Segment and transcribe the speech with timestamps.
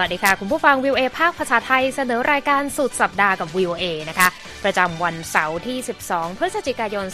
[0.00, 4.28] สวัสดีค่ะ คุณผู้ฟังวีโอเอภาคภาษาไทยเสนอรายการสุดสัปดาห์กับวีโอเอนะคะ
[4.64, 5.78] ประจำวันเสาร์ที่
[6.08, 7.06] 12 พฤศจิกายน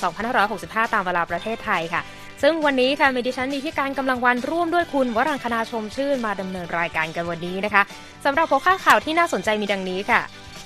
[0.43, 2.03] 2565 ตามเวลาประเทศไทยค่ะ
[2.43, 7.82] ซึ่งวันนี้ค่ะมีดิฉันนีธิกาญจน์ กำลังวรรณร่วมด้วยคุณวรางคณาชมชื่นมาดำเนินรายการกันวันนี้นะคะ
[8.25, 10.21] สำหรับหัวข้อข่าวที่น่าสนใจมีดังนี้ค่ะ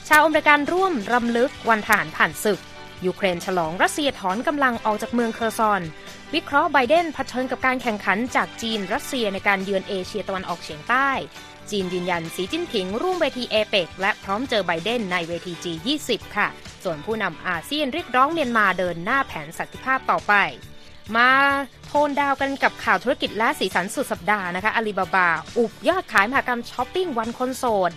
[0.09, 2.61] ชาวอเมริกันร่วมรำลึกวันทหารผ่านศึก
[3.07, 5.83] ยูเครนฉลองรัสเซียถอนกำลังออกจากเมืองเคอร์ซอน
[6.35, 11.11] วิเคราะห์ไบเดนเผชิญกับการแข่งขันจากจีนรัสเซียในการเยือนเอเชียตะวันออกเฉียงใต้
[11.73, 16.49] จีนยืนยันสีจิ้นผิงร่วมเวทีเอเปกและพร้อมเจอไบเดนในเวที G20 ค่ะ
[16.85, 20.35] ส่วนผู้นำอาเซียนเรียกร้องเมียนมาเดินหน้าแผนสันติภาพต่อไป
[21.17, 21.29] มา
[21.87, 27.91] tone down กันกับข่าวธุรกิจและสีสันสุดสัปดาห์นะคะอาลีบาบา อุบยอดขายมหกรรมช้อปปิ้งวันคนโสด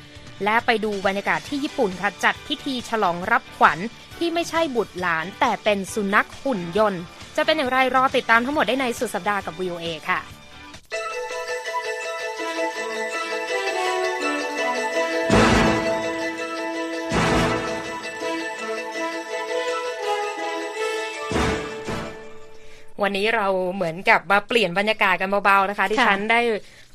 [0.44, 3.80] และไปดูบรรยากาศที่ญี่ปุ่นค่ะจัดพิธีฉลองรับขวัญ
[4.18, 7.02] ที่ไม่ใช่บุตรหลานแต่เป็นสุนัขหุ่นยนต์
[7.36, 10.33] จะเป็นอย่างไรรอติดตามทั้งหมดได้ในสุดสัปดาห์กับ VOA ค่ะ
[23.04, 26.40] วันนี้เราเหมือนกับมาเปลี่ยนบรรยากาศกันเบาๆนะคะที่ฉันได้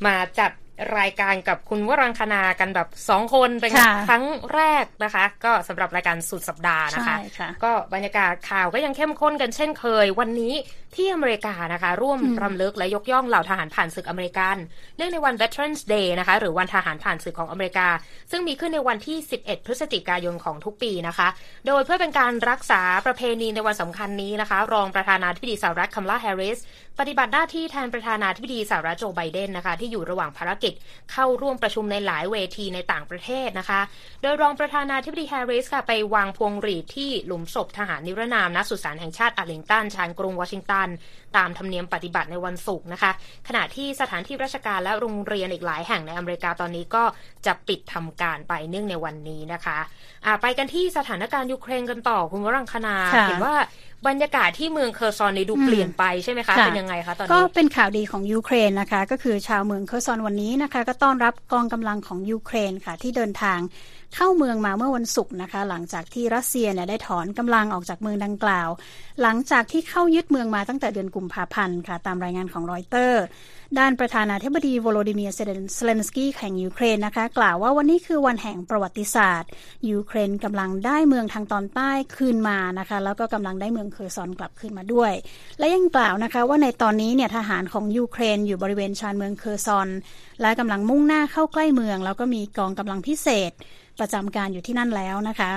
[0.06, 0.50] มาจัด
[0.98, 3.72] รายการกับคุณวรังคณากันแบบสองคนเป็น
[4.08, 10.54] ครั้งแรกนะคะ ก็สำหรับรายการสุดสัปดาห์นะคะคะ ก็บรรยากาศข่าวก็ยังเข้มข้นกันเช่นเคย วันนี้
[10.96, 14.56] ที่อเมริกานะคะ ร่วมรำลึกและยกย่องเหล่าทหารผ่านศึกอเมริกัน
[14.96, 17.88] เนื่องในวัน Veterans Day นะคะ หรือวันทหารผ่านศึกของอเมริกา
[18.30, 21.28] ซึ่งมีขึ้นในวันที่ 11 พฤศจิกายนของทุกปีนะคะ
[21.66, 26.58] โดยเพื่อเป็นการรักษาประเพณีในวันสำคัญนี้นะคะ รองประธานาธิบดีสหรัฐคัมลาแฮร์ริส
[26.98, 30.72] ปฏิบัติหน้าที่แทนประธานาธิบดีสหรัฐโจไบเดนนะคะ ที่อยู่ระหว่างภารกิจ
[31.12, 33.80] เข้าร่วมประชุมในหลายเวทีในต่างประเทศนะคะ
[34.22, 40.77] โดยรองประธานาธิบดีแฮร์ริสค่ะไปวางพวงหรีดที่หลุมศพทหารนิรนามณสุสานแห่งชาติอาร์ลิงตันชานกรุงวอชิงตัน
[41.36, 43.10] ตามธรรมเนียมปฏิบัติในวันศุกร์นะคะ
[43.48, 47.04] ขณะที่สถานที่ราชการและโรงเรียนอีกหลายแห่งในอเมริกาตอนนี้ก็
[47.46, 52.94] จะปิดทำการไปเนื่องในวันนี้นะคะไปกันที่สถานการณ์ยูเครนกันต่อคุณวรังคณา
[53.28, 53.54] เห็นว่า
[54.08, 63.58] บรรยากาศที่เมืองเคอร์ซอนในดูเปลี่ยนไปใช่ไหมคะ เป็นยังไงคะตอนนี้ ก็เป็นข่าวดีของยูเครนนะคะ ก็คือชาวเมืองเคอร์ซอนวันนี้นะคะ ก็ต้อนรับกองกำลังของยูเครนค่ะที่เดินทาง
[64.14, 68.68] เข้าเมืองมาเมื่อวันศุกร์นะคะ หลังจากที่รัสเซียเนี่ยได้ถอนกำลังออกจากเมืองดังกล่าว
[69.22, 73.22] หลังจากที่เข้ายึดเมืองมาตั้งแต่เดือนกุมภาพันธ์ค่ะ ตามรายงานของรอยเตอร์
[73.78, 75.40] ด้านประธานาธิบดีโวโลดิเมียเซ
[75.86, 79.50] เลนสกี้แห่งยูเครนนะคะ กล่าวว่าวันนี้คือวันแห่งประวัติศาสตร์
[79.90, 85.12] ยูเครนกำลังได้เมืองทางตอนใต้คืนมานะคะ แล้วก็กำลังได้เมืองเคอร์ซอนกลับคืนมาด้วย
[85.58, 89.88] และยังกล่าวนะคะว่าในตอนนี้เนี่ยทหารของยูเครนอยู่บริเวณชานเมืองเคอร์ซอน
[90.40, 93.52] และกำลังมุ่งหน้าเข้าใกล้เมือง แล้วก็มีกองกำลังพิเศษ
[94.00, 95.52] ประจำการอยู่ที่นั่นแล้วนะคะ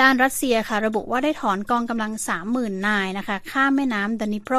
[0.00, 4.56] ด้านรัสเซียค่ะระบุว่าได้ถอนกองกำลังสามหมื่นนายนะคะ ข้ามแม่น้ำดานิโปร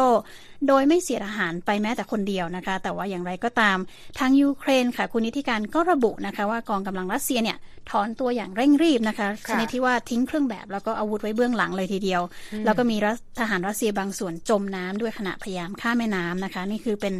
[0.67, 3.77] โดยไม่เสียทหารไปแม้แต่คนเดียวนะคะ แต่ว่าอย่างไรก็ตาม
[4.19, 7.57] ทางยูเครนค่ะ คุณนิติการก็ระบุนะคะ ว่ากองกำลังรัสเซียเนี่ย
[7.89, 12.21] ถอนตัวอย่างเร่งรีบนะคะชนิดที่ว่าทิ้งเครื่องแบบแล้วก็อาวุธไว้เบื้องหลังเลยทีเดียว
[12.65, 12.97] แล้วก็มี
[13.39, 17.13] ทหารรัสเซียบางส่วนจมน้ำด้วยขณะพยายามข้ามแม่น้ำนะคะ นี่คือเป็น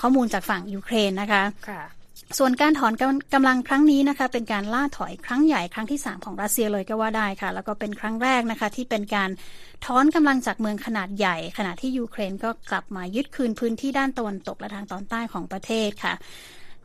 [0.00, 1.42] ข้อมูลจากฝั่งยูเครนนะคะ
[2.38, 2.92] ส่วนการถอน
[3.34, 9.30] กำลังครั้งนี้นะคะเป็นการล่าถอยครั้งใหญ่ครั้งที่ 3 ของรัสเซียเลยก็ว่าได้ค่ะ แล้วก็เป็นครั้งแรกนะคะที่เป็นการ
[9.84, 16.14] ถอนกำลังจากเมืองขนาดใหญ่ ขณะที่ยูเครนก็กลับมายึดคืนพื้นที่ด้านตะวันตกและทางตอนใต้ของประเทศค่ะ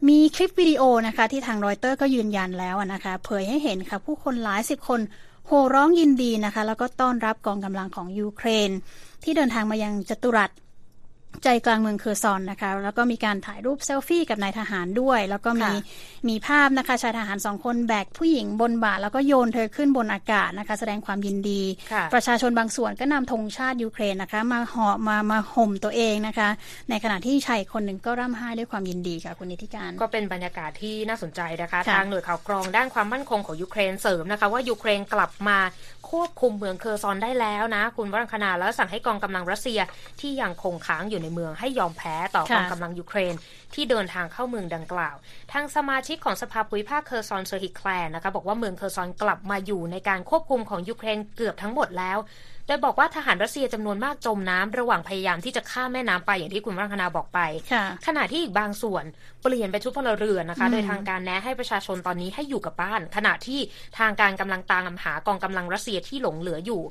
[0.08, 5.00] มีคลิปวิดีโอนะคะที่ทางรอยเตอร์ก็ยืนยันแล้วนะคะเผยให้เห็นค่ะ ผู้คนหลายสิบคน
[5.48, 8.70] โห่ร้องยินดีนะคะ แล้วก็ต้อนรับกองกำลังของยูเครน
[9.24, 10.52] ที่เดินทางมายังจัตุรัส
[11.44, 15.72] ใจกลางเมืองเคอร์ซอนนะคะ แล้วก็มีการถ่ายรูปเซลฟี่กับนายทหารด้วย แล้วก็มี
[16.30, 21.62] มีภาพนะคะชายทหารสองคนแบกผู้หญิงบนบ่าแล้วก็โยนเธอขึ้นบนอากาศนะคะ แสดงความยินดี
[22.14, 26.50] ประชาชนบางส่วนก็นำธงชาติยูเครนนะคะ มาห่อมามาห่มตัวเองนะคะ
[26.90, 35.58] ในขณะที่ชายคนหนึ่งก็ร่ำไห้ด้วยความยินดีค่ะคุณนิติการ ก็เป็นบรรยากาศที่น่าสนใจนะคะ ทางหน่วยข่าวกรองด้านความมั่นคงของยูเครนเสริมนะคะ ว่ายูเครนกลับมา
[36.10, 39.80] ควบคุมเมืองเคอร์ซอนได้แล้วนะ คุณวรังคณาแล้วสั่งให้กองกำลังรัสเซีย
[40.20, 43.34] ที่ยังคงค้างอยู่ในเมืองให้ยอมแพ้ต่อกองกำลังยูเครน
[43.74, 45.16] ที่เดินทางเข้าเมืองดังกล่าว
[45.54, 52.18] ทางสมาชิกของสภาภูมิภาคเคอร์ซอนเซอร์ฮิแคลนนะคะบอกว่าเมืองเคอร์ซอนกลับมาอยู่ในการควบคุมของยูเครนเกือบทั้งหมดแล้ว
[52.51, 57.40] โดยบอกว่าทหารรัสเซียจำนวนมากจมน้ำระหว่างพยายามที่จะข้ามแม่น้ำไปอย่างที่คุณวรังคณาบอกไป
[58.08, 59.04] ขณะที่อีกบางส่วน
[59.44, 63.60] เปลี่ยนไปชุดพลเรือนนะคะ โดยทางการแนะให้ประชาชนตอนนี้ให้อยู่กับบ้าน ขณะที่
[64.00, 66.82] ทางการกำลังตามหากองกำลังรัสเซียที่หลงเหลืออยู่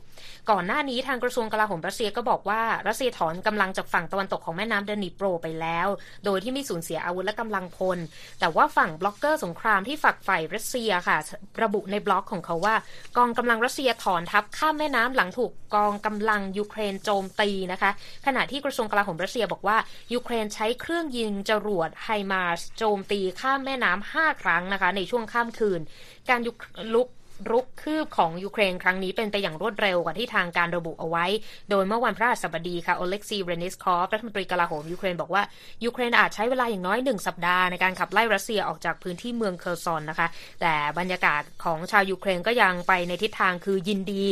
[0.51, 5.89] ก่อนหน้านี้ทางกระทรวงกลาโหมรัสเซียก็บอกว่ารัสเซียถอนกำลังจากฝั่งตะวันตกของแม่น้ำเดนิโปรไปแล้ว
[6.25, 7.99] โดยที่ไม่สูญเสียอาวุธและกำลังพล
[8.41, 11.19] แต่ว่าฝั่งบล็อกเกอร์สงครามที่ฝักใฝ่รัสเซียค่ะ
[11.63, 12.75] ระบุในบล็อกของเขาว่า
[13.17, 17.91] กองกำลังรัสเซียถอนทัพข้ามแม่น้ำหลังถูกกองกำลังยูเครนโจมตีนะคะ
[18.27, 19.77] ขณะที่กระทรวงกลาโหมรัสเซียบอกว่า
[20.13, 25.81] ยูเครนใช้เครื่องยิงจรวดไฮมาร์สโจมตีข้ามแม่น้ำห้าครั้งนะคะ ในช่วงข้ามคืน
[26.29, 26.57] การยุก
[26.95, 27.09] ลุก
[27.51, 31.27] รุกคืบของยูเครนครั้งนี้เป็นไปอย่างรวดเร็วกว่าที่ทางการระบุเอาไว้
[31.71, 35.43] โดยเมื่อวันพฤหัสบดีค่ะโอเล็กซีเรนิสคอฟรัฐมนตรีกลาโหมยูเครนบอกว่า
[35.85, 40.29] ยูเครนอาจใช้เวลาอย่างน้อยหนึ่งสัปดาห์ในการขับไล่รัสเซียออกจากพื้นที่เมืองเคอร์ซอนนะคะ
[40.61, 44.25] แต่บรรยากาศของชาวยูเครนก็ยังไปในทิศทางคือยินดี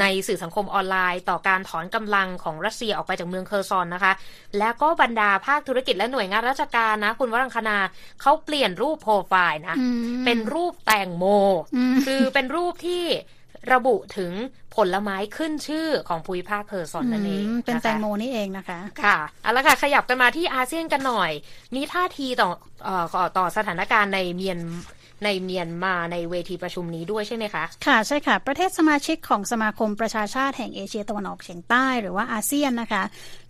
[0.00, 4.12] ในสื่อสังคมออนไลน์ ต่อการถอนกำลังของรัสเซียออกไปจากเมืองเคอร์ซอนนะคะ
[4.58, 7.78] และก็บรรดาภาคธุรกิจและหน่วยงานราชการนะ คุณวรังคณา
[8.22, 9.76] เขาเปลี่ยนรูปโปรไฟล์นะ
[10.24, 11.24] เป็นรูปแตงโม
[12.06, 13.04] คือเป็นรูปที่
[13.72, 14.32] ระบุถึง
[14.76, 21.30] ผลไม้ขึ้นชื่อของภูมิภาคเคอร์ซอนนั่นเองเป็นแตงโมนี่เองนะคะ ค่ะเอาละค่ะ ขยับกันมาที่อาเซียนกันหน่อย
[21.74, 22.50] มีท่าทีต่อ
[23.38, 24.60] ต่อสถานการณ์ในเมียน
[25.24, 33.02] ในเมียนมาในเวทีประชุมนี้ด้วยใช่ไหมคะ ค่ะใช่ค่ะ ประเทศสมาชิกของสมาคมประชาชาติแห่งเอเชียตะวันออกเฉียงใต้หรือว่าอาเซียนนะคะ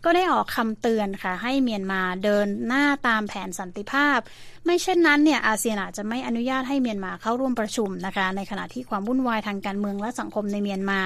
[0.04, 4.18] ก็ได้ออกคำเตือนค่ะ ให้เมียนมาเดินหน้าตามแผนสันติภาพ
[4.64, 11.00] ไม่เช่นนั้นเนี่ยอาเซียนอาจจะไม่อนุญาตให้เมียนมาเข้าร่วมประชุมนะคะ ในขณะที่ความวุ่นวายทางการเมืองและสังคมในเมียนมา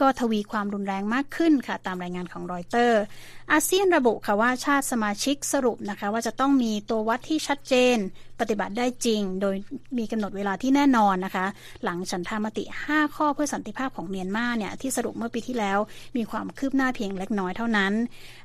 [0.00, 3.00] ก็ทวีความรุนแรงมากขึ้นค่ะ ตามรายงานของรอยเตอร์
[3.52, 7.98] อาเซียนระบุค่ะว่าชาติสมาชิกสรุปนะคะ ว่าจะต้องมีตัววัดที่ชัดเจน
[8.40, 9.56] ปฏิบัติได้จริง โดย
[9.98, 11.46] มีกำหนดเวลาที่แน่นอนนะคะ
[11.84, 15.78] หลังฉันทามติ 5 ข้อเพื่อสันติภาพของเมียนมาเนี่ยที่สรุปเมื่อปีที่แล้ว
[16.16, 17.92] มีความคืบหน้าเพียงเล็กน้อยเท่านั้น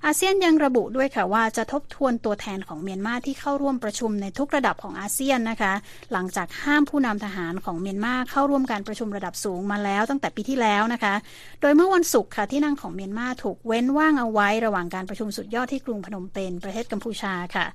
[0.06, 5.74] อาเซียนยังระบุด้วยค่ะว่าจะทบทวนตัวแทนของเมียนมาที่เข้าร่วมประชุมในทุกระดับของอาเซียนนะคะ
[6.12, 11.14] หลังจากห้ามผู้นำทหารของเมียนมาเข้าร่วมการประชุมระดับสูงมาแล้วตั้งแต่ปีที่แล้วนะคะ
[11.62, 17.66] โดยเมื่อวันศุกร์ค่ะที่นั่งของเมียนมาถูกเว้นว่างเอาไว้ระหว่างการประชุมสุดยอดที่กรุงพนมเปญประเทศกัมพูชาค่ะ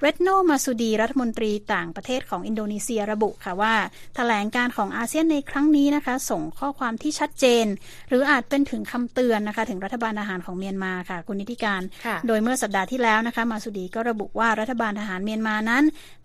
[0.00, 7.66] เรดโนมาซูดีรัฐมนตรีต่างประเทศของอินโดนีเซียระบุค่ะว่าถแถลงการของอาเซียนในครั้งนี้นะคะ ส่งข้อความที่ชัดเจน
[8.08, 11.82] หรืออาจเป็นถึงคำเตือนนะคะ ถึงรัฐบาลทหารของเมียนมาค่ะ คุณนิติการ
[12.26, 15.84] โดยเมื่อสัปดาห์ที่แล้วนะคะ มาซูดีก็ระบุว่ารัฐบาลทหารเมียนมานั้น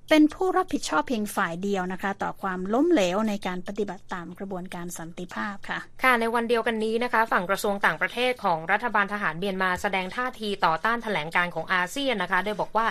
[0.09, 12.87] เป็นผู้รับผิดชอบเพียงฝ่ายเดียวนะคะ ต่อความล้มเหลวในการปฏิบัติตามกระบวนการสันติภาพค่ะ ค่ะในวันเดียวกันนี้นะคะ ฝั่งกระทรวงต่างประเทศของรัฐบาลทหารเมียนมาแสดงท่าทีต่อต้านแถลงการของอาเซียนนะคะ โดยบอกว่า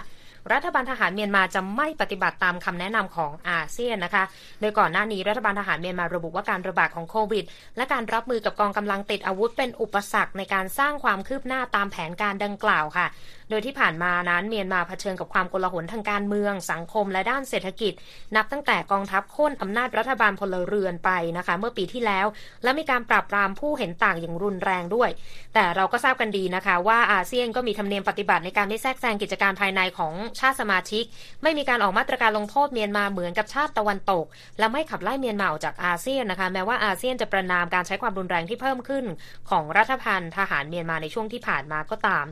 [0.52, 4.24] รัฐบาลทหารเมียนมาจะไม่ปฏิบัติตามคำแนะนำของอาเซียนนะคะ
[4.60, 7.44] โดยก่อนหน้านี้รัฐบาลทหารเมียนมาระบุว่าการระบาดของโควิด
[7.76, 13.06] และการรับมือกับกองกำลังติดอาวุธเป็นอุปสรรคในการสร้างความคืบหน้าตามแผนการดังกล่าวค่ะ
[13.50, 17.92] โดยที่ผ่านมานั้นเมียนมาเผชิญกับความโกลาหลทางการเมือง สังคมและด้านเศรษฐกิจ
[18.36, 22.26] นับตั้งแต่กองทัพโค่นอำนาจรัฐบาลพลเรือนไปนะคะ เมื่อปีที่แล้ว
[22.62, 25.10] และมีการปราบปรามผู้เห็นต่างอย่างรุนแรงด้วย
[25.54, 31.04] แต่เราก็ทราบกันดีนะคะ ว่าอาเซียนก็มีธรรมเนียมปฏิบัติในการไม่แทรกแซงกิจการภายในของชาติสมาชิก
[31.42, 34.24] ไม่มีการออกมาตรการลงโทษเมียนมาเหมือนกับชาติตะวันตก
[34.58, 39.04] และไม่ขับไล่เมียนมาออกจากอาเซียนนะคะ แม้ว่าอาเซียนจะประนามการใช้ความรุนแรงที่เพิ่มขึ้น
[39.50, 42.24] ของรัฐพันธ์ทหารเมียนมาในช่วงที่ผ่านมาก็ตาม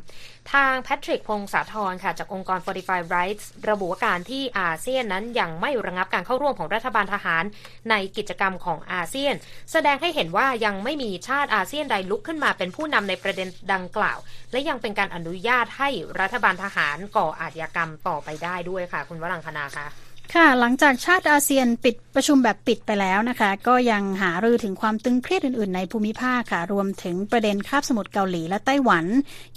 [0.53, 7.45] ทางแพทริกพงษาธรค่ะ จากองค์กร45 Rights ระบุว่าการที่อาเซียนนั้นยังไม่ระงับการเข้าร่วมของรัฐบาลทหาร
[7.91, 9.35] ในกิจกรรมของอาเซียน
[9.73, 14.19] แสดงให้เห็นว่ายังไม่มีชาติอาเซียนใดลุกขึ้นมาเป็นผู้นำในประเด็นดังกล่าว
[14.53, 15.89] และยังเป็นการอนุญาตให้
[16.21, 29.05] รัฐบาลทหารก่ออาชญากรรมต่อไปได้ด้วยค่ะ คุณวรังคณาคะ ค่ะ หลังจากชาติอาเซียนปิดประชุมแบบปิดไปแล้วนะคะ ก็ยังหารือถึงความตึงเครียดอื่นๆ ในภูมิภาคค่ะ รวมถึงประเด็นคาบสมุทรเกาหลีและไต้หวัน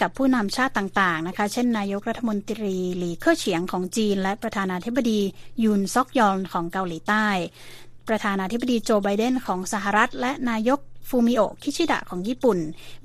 [0.01, 5.19] กับผู้นำชาติต่างๆนะคะ เช่นนายกรัฐมนตรีหลีเค่อเฉียงของจีน และประธานาธิบดี
[5.63, 7.27] ยุนซอกยอลของเกาหลีใต้
[8.07, 10.79] ประธานาธิบดีโจไบเดนของสหรัฐ และนายก
[11.11, 12.57] ฟูมิโอคิชิดะของญี่ปุ่น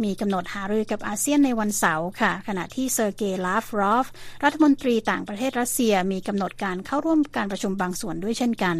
[0.04, 4.06] มีกำหนดหารือกับอาเซียนในวันเสาร์ค่ะ ขณะที่เซอร์เกย์ลาฟรอฟ
[4.44, 8.76] รัฐมนตรีต่างประเทศรัสเซียมีกำหนดการเข้าร่วมการประชุมบางส่วนด้วยเช่นกัน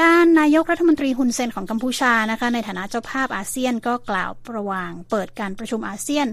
[0.00, 6.26] ด้านนายกรัฐมนตรีฮุนเซนของกัมพูชานะคะในฐานะเจ้าภาพอาเซียนก็กล่าวประวาง เปิดการประชุมอาเซียน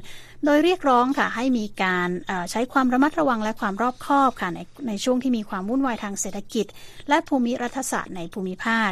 [0.45, 2.09] โดยเรียกร้องค่ะให้มีการ
[2.51, 6.65] ใช้ความระมัดระวังและความรอบคอบค่ะในในช่วงที่มีความวุ่นวายทางเศรษฐกิจ
[7.09, 8.91] และภูมิรัฐศาสตร์ในภูมิภาค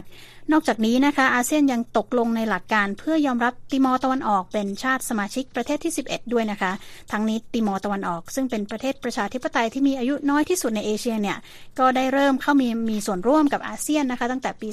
[0.51, 6.71] นอกจากนี้นะคะอาเซียนยังตกลงในหลักการเพื่อยอมรับติมอร์ตะวันออกเป็นชาติสมาชิกประเทศที่ 11 ด้วยนะคะ
[7.11, 11.37] ทั้งนี้ติมอร์ตะวันออก ซึ่งเป็นประเทศประชาธิปไตยที่มีอายุน้อยที่สุดในเอเชียเนี่ย
[11.79, 14.69] ก็ได้เริ่มเข้ามีมีส่วนร่วมกับอาเซียนนะคะตั้งแต่ปี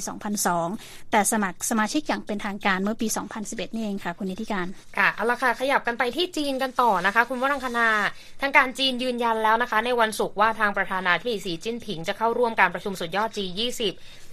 [0.53, 3.07] 2002 แต่สมัครสมาชิกอย่างเป็นทางการเมื่อปี
[3.41, 7.87] 2011 นี่เองค่ะ คุณนิติการค่ะเอาละค่ะขยับกันไปที่จีนกันต่อนะคะ คุณวรังคณา
[8.41, 13.81] ทางการจีนยืนยันแล้วนะคะ ในวันศุกร์ว่าทางประธานาธิบดีสีจิ้นผิงจะเข้าร่วมการประชุมสุดยอด G20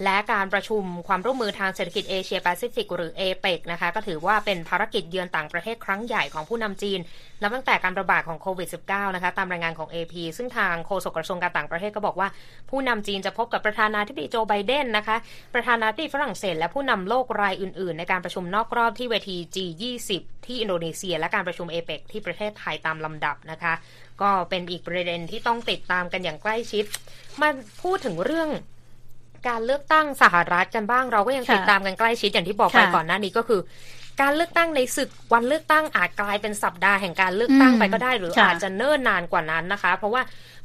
[0.03, 6.99] และการประชุมความร่วมมือทางเศรษฐกิจเอเชียแปซิฟิกหรือเอเปกนะคะก็ก็ถือว่าเป็นภารกิจเยือนต่างประเทศครั้งใหญ่ของผู้นำจีน
[7.41, 12.27] นับตั้งแต่การระบาดของโควิด -19 นะคะ ตามรายงานของ AP ซึ่งทางโฆษกกระทรวงการต่างประเทศก็บอกว่า
[12.69, 15.17] ผู้นำจีนจะพบกับประธานาธิบดีโจไบเดนนะคะ
[15.53, 20.11] ประธานาธิบดีฝรั่งเศส และผู้นำโลกรายอื่น ๆ ในการประชุมนอกรอบที่เวที G20
[20.45, 23.73] ที่อินโดนีเซีย และการประชุมเอเปกที่ประเทศไทยตามลำดับนะคะ
[24.21, 26.85] ก็เป็นอีกประเด็นที่ต้องติดตามกันอย่างใกล้ชิด
[27.41, 27.49] มา
[27.83, 28.49] พูดถึงเรื่อง
[29.47, 33.61] การเลือกตั้งสหรัฐกันบ้างเราก็ยังติดตามกันใกล้ชิดอย่างที่บอกไปก่อนหน้านี้ก็คือ
[34.21, 40.21] การเลือกตั้งในศึกวันเลือกตั้งอาจกลายเป็นสัปดาห์แห่งการเลือกตั้งไปก็ได้หรืออาจจะเนิ่นนานกว่านั้นนะคะ เพราะว่า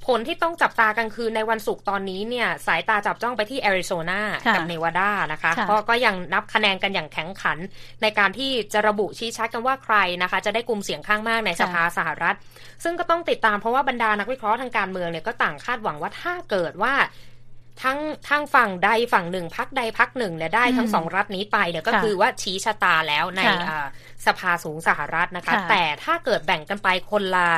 [0.06, 4.20] ผลที่ต้องจับตากันคือในวันศุกร์ตอนนี้เนี่ย สายตาจับจ้องไปที่แอริโซนา
[4.54, 7.58] กับเนวาดานะคะก็ก็ยังนับคะแนนกันอย่างแข็งขัน
[8.02, 12.36] ในการที่จะระบุชี้ชัดกันว่าใครนะคะ จะได้กลุ่มเสียงข้างมากในสภาสหรัฐ
[12.84, 16.94] ซึ่งก็ต้องติดตามเพราะว่าบรรดานักวิเคราะห์ทางการเมืองเนี่ยก็ต่างคาดหวังว่าถ้าเกิดว่า
[17.82, 23.42] ทั้งทั้งฝั่งใดฝั่งหนึ่งพักใดพักหนึ่งเนี่ยได้ทั้งสองรัฐนี้ไปเนี่ยก็คือว่าชี้ชะตาแล้วใน
[24.26, 27.48] สภาสูงสหรัฐนะคะ แต่ถ้าเกิดแบ่งกันไปคนละ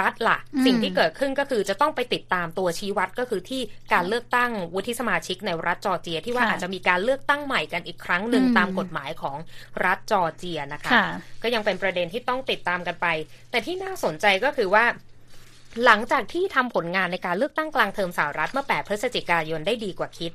[0.00, 9.36] รัฐละ่ะ สิ่งที่เกิดขึ้นก็คือจะต้องไปติดตามตัวชี้วัดก็คือที่การเลือกตั้งวุฒิสมาชิกในรัฐจอร์เจีย ที่ว่าอาจจะมีการเลือกตั้งใหม่กันอีกครั้งหนึ่งตามกฎหมายของ
[9.84, 10.92] รัฐจอร์เจียนะคะ
[11.42, 13.06] ก็ยังเป็นประเด็นที่ต้องติดตามกันไป
[13.50, 14.84] แต่ที่น่าสนใจก็คือว่า
[15.84, 20.32] หลังจากที่ทำผลงานในการเลือกตั้งกลางเทอมสหรัฐเมื่อ 8 พฤศจิกายนได้ดีกว่าคิด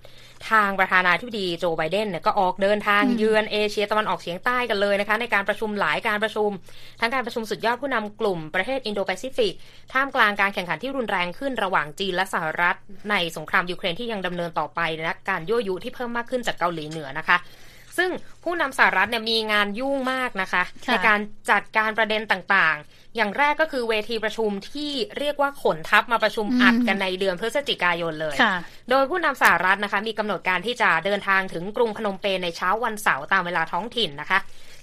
[0.50, 6.50] ทางประธานาธิบดีโจไบเดนเนี่ยก็ออกเดินทางเยือนเอเชียตะวันออกเฉียงใต้กันเลยนะคะ ในการประชุมหลายการประชุม
[7.00, 9.54] ทั้งการประชุมสุดยอดผู้นำกลุ่มประเทศอินโดแปซิฟิก
[9.94, 12.76] ท่ามกลางการแข่งขันที่รุนแรงขึ้นระหว่างจีนและสหรัฐ
[13.12, 17.38] ในสงครามยูเครนที่ยังดำเนินต่อไปและการยั่วยุที่เพิ่มมากขึ้นจากเกาหลีเหนือนะคะ
[17.98, 18.10] ซึ่ง
[18.44, 21.20] ผู้นำสหรัฐเนี่ยมีงานยุ่งมากนะคะ ในการ
[21.52, 28.36] จัดการประเด็นต่างๆ อย่างแรกก็คือเวทีประชุมที่เรียกว่าขนทัพมาประชุมอัดกันในเดือนพฤศจิกายนเลย
[28.90, 34.40] โดยผู้นำสหรัฐนะคะ มีกำหนดการที่จะเดินทางถึงกรุงพนมเปญในเช้าวันเสาร์ตามเวลาท้องถิ่นนะคะ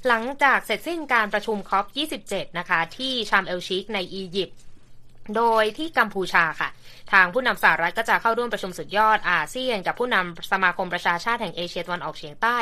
[0.09, 1.85] หลังจากเสร็จสิ้นการประชุมคอป
[2.23, 4.59] 27 นะคะ ที่ชามเอลชิกในอียิปต์
[5.37, 6.69] โดยที่กัมพูชาค่ะ
[7.13, 12.59] ทางผู้นำสหรัฐก็จะเข้าร่วมประชุมสุดยอดอาเซียน กับผู้นำสมาคมประชาชาติแห่งเอเชียตะวันออกเฉียงใต้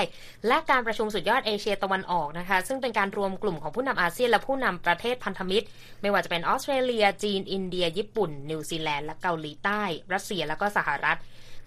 [0.47, 5.67] และการประชุมสุดยอดเอเชียตะวันออกนะคะ ซึ่งเป็นการรวมกลุ่มของผู้นำอาเซียน และผู้นำประเทศพันธมิตร
[6.03, 11.19] ไม่ว่าจะเป็นออสเตรเลีย จีน อินเดีย ญี่ปุ่น นิวซีแลนด์และเกาหลีใต้ รัสเซีย และก็สหรัฐ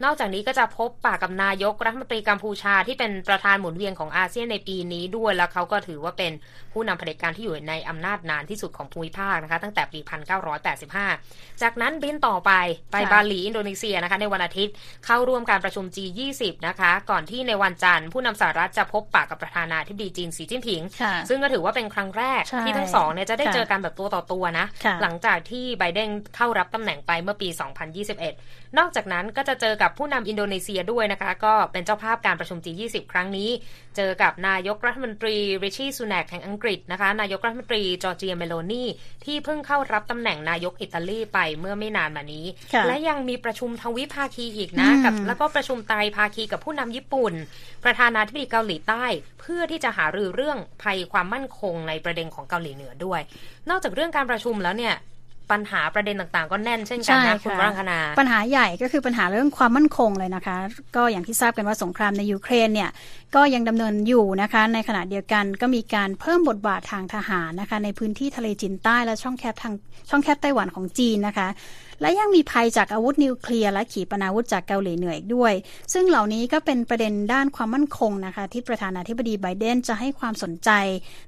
[0.03, 6.31] นอกจากนี้ก็จะพบปากกับนายกรัฐมนตรีกัมพูชาที่เป็นประธานหมุนเวียนของอาเซียนในปีนี้ด้วย แล้วเขาก็ถือว่าเป็น
[6.73, 9.99] ผู้นำเผด็จการที่อยู่ในอำนาจนานที่สุดของภูมิภาคนะคะ ตั้งแต่ปี
[10.81, 12.51] 1985 จากนั้นบินต่อไป
[12.91, 14.73] ไปบาหลีอินโดนีเซียนะคะ ในวันอาทิตย์
[15.05, 20.81] เข้าร่วมการประชุม G20 นะคะ ก่อนที่ในวันจันทร์ผู้นำสหรัฐจะพบปะกับประธานาธิบดีจีนสีจิ้นผิง
[21.29, 24.65] ซึ่งก็ถือว่าเป็นครั้งแรกที่ทั้งสองเนี่ยจะได้เจอกันแบบตัวต่อตัวนะ
[25.01, 33.49] หลังจากที่ไบเดนเข้ารับตำแหน่งไปเมื่อปี 2021 นอกจากนั้นก็จะเจอกับผู้นำอินโดนีเซียด้วยนะคะ ก็เป็นเจ้าภาพการประชุม G20 ครั้งนี้
[33.95, 38.83] เจอกับนายกรัฐมนตรีริชี่ซูนัคแห่งอังกฤษนะคะ นายกรัฐมนตรีจอร์เจียเมโลนี
[39.25, 42.45] ที่เพิ่งเข้ารับตำแหน่งนายกอิตาลีไปเมื่อไม่นานมานี้
[42.87, 47.33] และยังมีประชุมทวิภาคีอีกนะกับแล้วก็ประชุมไตรภาคีกับผู้นำญี่ปุ่น
[47.83, 49.05] ประธานาธิบดีเกาหลีใต้
[49.39, 53.21] เพื่อที่จะหารือเรื่องภัยความมั่นคงในประเด็นของเกาหลีเหนือด้วย
[53.69, 54.95] นอกจากเรื่องการประชุมแล้วเนี่ย
[55.51, 60.57] ปัญหาประเด็นต่างๆ ก็แน่นเช่นกันนะคุณรังคณาปัญหาใหญ่ก็คือปัญหาเรื่องความมั่นคงเลยนะคะ
[60.95, 62.89] ก็อย่างที่ทราบกันว่าสงครามในยูเครนเนี่ย
[63.35, 69.73] ก็ยังดำเนินอยู่นะคะ ในขณะเดียวกันก็มีการเพิ่มบทบาททางทหารนะคะ ในพื้นที่ทะเลจีนใต้และช่องแคบทาง
[70.09, 71.47] ช่องแคบไต้หวันของจีนนะคะ
[72.01, 75.53] และยังมีภัยจากอาวุธนิวเคลียร์และขีปนาวุธจากเกาหลีเหนืออีกด้วย
[75.93, 80.69] ซึ่งเหล่านี้ก็เป็นประเด็นด้านความมั่นคงนะคะ ที่ประธานาธิบดีไบเดนจะให้ความสนใจ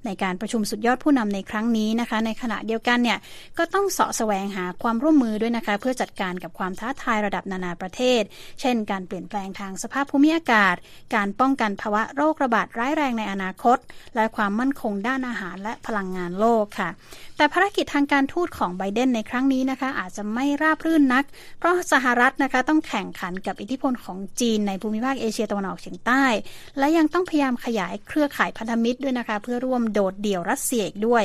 [0.06, 3.18] ในการประชุมสุดยอดผู้นำในครั้งนี้นะคะ ในขณะเดียวกันเนี่ย
[3.58, 8.22] ก็ต้องเสาะแสวงหาความร่วมมือด้วยนะคะ เพื่อจัดการกับความท้าทายระดับนานาประเทศ
[8.62, 10.76] เช่น การเปลี่ยนแปลงทางสภาพภูมิอากาศ
[11.16, 13.78] การป้องกันภาวะโรคระบาดร้ายแรงในอนาคต
[14.16, 16.90] และความมั่นคงด้านอาหารและพลังงานโลกค่ะ
[17.38, 21.24] แต่ภารกิจทางการทูตของไบเดนในครั้งนี้นะคะ อาจจะไม่ราบรื่นนัก
[21.60, 26.24] เพราะสหรัฐนะคะต้องแข่งขันกับอิทธิพลของจีนในภูมิภาคเอเชียตะวันออกเฉียงใต้
[26.80, 31.24] และยังต้องพยายามขยายเครือข่ายพันธมิตรด้วยนะคะ เพื่อร่วมโดดเดี่ยวรัสเซียอีกด้วย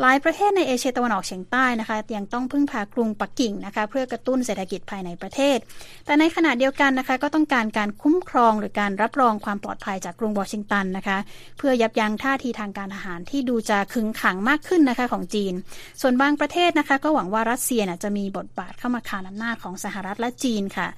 [0.00, 5.58] หลายประเทศในเอเชียตะวันออกเฉียงใต้นะคะ ยังต้องพึ่งพากรุงปักกิ่งนะคะ เพื่อกระตุ้นเศรษฐกิจภายในประเทศ
[6.06, 11.18] แต่ในขณะเดียวกันนะคะ ก็ต้องการการคุ้มครองหรือการรับรองความปลอดภัยจากกรุงวอชิงตันนะคะ
[11.58, 15.54] เพื่อยับยั้งท่าทีทางการทหารที่ดูจะขึงขังมากขึ้นนะคะของจีน
[16.00, 20.88] ส่วนบางประเทศนะคะก็หวังว่ารัสเซียจะมีบทบาทเข้ามาคานอำนาจของสหรัฐและจีนค่ะ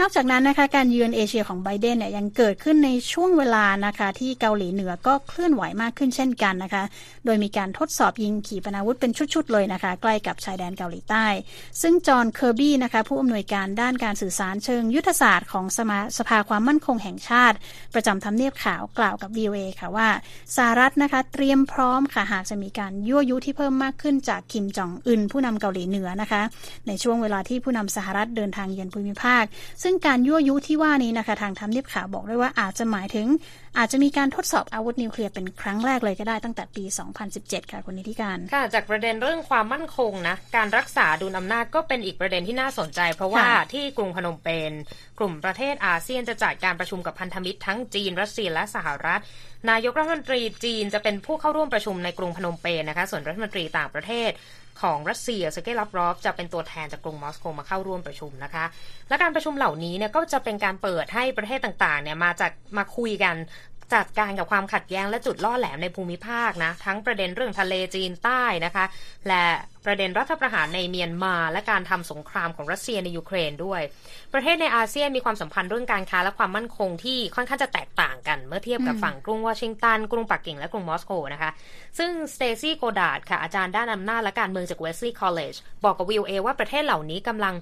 [0.00, 6.82] นอกจากนั้นนะคะการเยือนเอเชียของไบเดนเนี่ยยังเกิดขึ้นในช่วงเวลานะคะที่เกาหลีเหนือก็เคลื่อนไหวมากขึ้นเช่นกันนะคะ
[7.24, 11.26] โดยมีการทดสอบยิงขีปนาวุธเป็นชุดๆเลยนะคะ ใกล้กับชายแดนเกาหลีใต้
[11.82, 17.56] ซึ่งจอห์นเคอร์บี้นะคะผู้อำนวยการด้านการสื่อสารเชิงยุทธศาสตร์ของสมาสภาความมั่นคงแห่งชาติ
[17.94, 20.08] ประจำทำเนียบขาวกล่าวกับ VOA ค่ะว่า
[20.56, 26.42] สหรัฐนะคะเตรียมพร้อมค่ะหากจะมีการยั่วยุที่เพิ่มมากขึ้นจากคิมจองอึนผู้นำเกาหลีเหนือนะคะ
[26.86, 29.44] ในช่วงเวลาที่ผู้นำสหรัฐเดินทางเยือนภูมิภาค
[29.82, 33.26] ซึ่งการยั่วยุที่ว่านี้นะคะ ทางทำเนียบขาวบอกด้วยว่าอาจจะหมายถึง
[33.78, 36.84] อาจจะมีการทดสอบอาวุธนิวเคลียร์เป็นครั้งแรกเลยก็ได้ตั้งแต่ปี
[37.28, 44.72] 2017 ค่ะคุณนิติการ ค่ะ จากประเด็นเรื่องความมั่นคงนะการรักษาดุลอำนาจก็เป็นอีกประเด็นที่น่าสนใจ เพราะว่าที่กรุงพนมเปญ
[45.18, 49.20] กลุ่มประเทศอาเซียนจะจัดการประชุมกับพันธมิตรทั้งจีน รัสเซียและสหรัฐ
[49.70, 54.30] นายกรัฐมนตรีจีนจะเป็นผู้เข้าร่วมประชุมในกรุงพนมเปญนะคะ ส่วนรัฐมนตรีต่างประเทศ
[54.82, 58.64] ของรัสเซียเซเกลับรอฟจะเป็นตัวแทนจากกรุงมอสโกมาเข้าร่วมประชุมนะคะ
[59.08, 63.36] และการประชุมเหล่านี้เนี่ยก็จะเป็นการเปิดให้ประเทศต่างๆเนี่ยมาจากมาคุยกัน
[63.94, 68.84] จัดการกับความขัดแย้งและจุดล่อแหลมในภูมิภาคนะ ทั้งประเด็นเรื่องทะเลจีนใต้นะคะ
[69.28, 69.44] และ
[69.86, 73.80] ประเด็นรัฐประหารในเมียนมาและการทำสงครามของรัสเซียในยูเครนด้วย
[74.32, 81.50] ประเทศในอาเซียนมีความสัมพันธ์เรื่องการค้าและความมั่นคงที่ค่อนข้างจะแตกต่างกัน เมื่อเทียบกับฝั่งกรุงวอชิงตัน กรุงปักกิ่งและกรุงมอสโกนะคะ
[81.98, 87.54] ซึ่งสเตซี่ก็อดดาร์ดค่ะอาจารย์ด้านอำนาจและการเมืองจากเวลส์ลีย์คอลเลจบอกกับวีโอเอว่าประเทศเหล่านี้กำลัง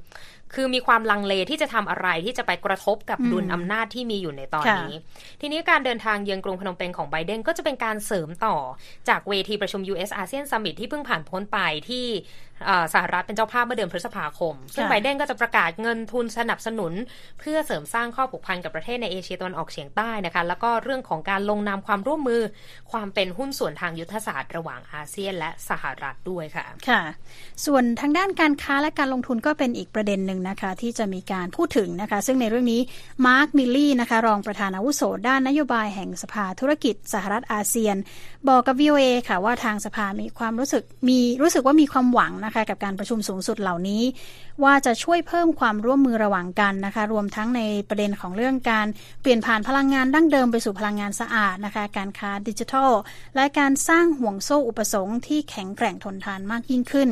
[0.54, 4.94] คือมีความลังเลที่จะทำอะไรที่จะไปกระทบกับดุลอำนาจที่มีอยู่ในตอนนี้
[5.40, 8.56] ทีนี้การเดินทางเยือนกรุงพนมเปญของไบเดนก็จะเป็นการเสริมต่อ
[9.08, 11.58] จากเวทีประชุม US อาเซียนซัมมิตที่เพิ่งผ่านพ้นไป
[11.88, 12.06] ที่
[12.94, 16.92] สหรัฐเป็นเจ้าภาพเมื่อเดือนพฤษภาคม ซึ่งไบเดนก็จะประกาศเงินทุนสนับสนุน
[17.40, 22.42] เพื่อเสริมสร้างข้อผูกพันกับประเทศในเอเชียตะวันออกเฉียงใต้นะคะ แล้วก็เรื่องของการลงนามความร่วมมือ
[22.92, 27.02] ความเป็นหุ้นส่วนทางยุทธศาสตร์ระหว่างอาเซียนและสหรัฐด้วยค่ะ ค่ะ
[27.66, 32.80] ส่วนทางด้านการค้าและการลงทุนก็เป็นอีกประเด็นหนึ่งนะคะ ที่จะมีการพูดถึงนะคะ ซึ่งในเรื่องนี้
[33.26, 37.96] มาร์คมิลลี่นะคะ รองประธานอาวุโสด้านนโยบายแห่งสภาธุรกิจสหรัฐอาเซียน
[38.48, 44.02] บอกกับ VOA ค่ะว่าทางสภามีความรู้สึกมีรู้สึกว่ามีความหวังนะคะกับการประชุมสูงสุดเหล่านี้
[44.64, 48.86] ว่าจะช่วยเพิ่มความร่วมมือระหว่างกันนะคะ รวมทั้งในประเด็นของเรื่องการ
[49.22, 52.92] เปลี่ยนผ่านพลังงานดั้งเดิมไปสู่พลังงานสะอาดนะคะ การค้าดิจิทัล
[53.36, 57.10] และการสร้างห่วงโซ่อุปสงค์ที่แข็งแกร่งทนทานมากยิ่งขึ้น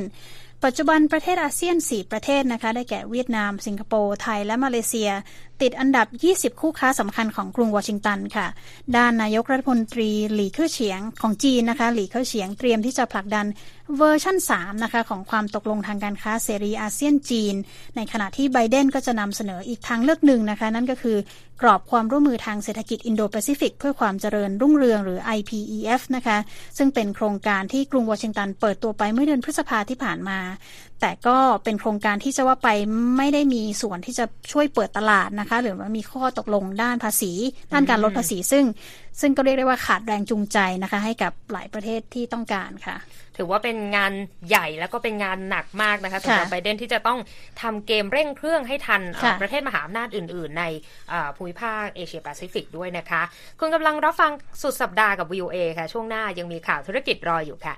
[0.64, 5.10] ปัจจุบันประเทศอาเซียน 4 ประเทศนะคะ ได้แก่เวียดนาม สิงคโปร์ ไทย และมาเลเซีย
[5.62, 6.06] ติดอันดับ
[6.54, 8.46] 20 คู่ค้าสำคัญของกรุงวอชิงตันค่ะ
[8.96, 13.46] ด้านนายกรัฐมนตรีหลี่เค่อเฉียงของจีนนะคะ หลี่เค่อเฉียงเตรียมที่จะผลักดัน
[13.96, 17.54] เวอร์ชั่น 3 นะคะ ของความตกลงทางการค้าเสรีอาเซียนจีน
[17.96, 21.16] ในขณะที่ไบเดนก็จะนำเสนออีกทางเลือกหนึ่งนะคะ นั่นก็คือ
[21.62, 26.38] กรอบความร่วมมือทางเศรษฐกิจอินโดแปซิฟิกเพื่อความเจริญรุ่งเรืองหรือ IPEF นะคะ
[26.78, 30.38] ซึ่งเป็นโครงการที่กรุงวอชิงตันเปิดตัวไปเมื่อเดือนพฤษภาที่ผ่านมา
[31.02, 32.68] แต่ก็เป็นโครงการที่จะว่าไป
[33.16, 37.32] ไม่ได้มีส่วนที่จะช่วยเปิดตลาดนะคะ หรือว่ามีข้อตกลงด้านภาษี
[37.72, 38.64] ด้านการลดภาษี ซึ่ง
[39.20, 42.96] ซึ่งก็เรียกได้ว่าขาดแรงจูงใจนะคะ ให้กับหลายประเทศที่ต้องการค่ะ
[43.36, 44.12] ถือว่าเป็นงาน
[44.48, 47.18] ใหญ่แล้วก็เป็นงานหนักมากนะคะสำหรับไบเดนที่จะต้อง
[47.62, 49.02] ทำเกมเร่งเครื่องให้ทัน
[49.42, 50.64] ประเทศมหาอำนาจอื่น ๆ ใน
[51.36, 53.22] ภูมิภาคเอเชียแปซิฟิกด้วยนะคะ
[53.60, 54.30] คุณกำลังรับฟัง
[54.62, 57.74] สุดสัปดาห์กับ VOA ค่ะ ช่วงหน้ายังมีข่าวธุรกิจรออยู่ค่ะ